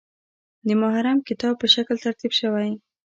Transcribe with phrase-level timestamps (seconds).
[0.67, 2.69] د محرم کتاب په شکل ترتیب شوی.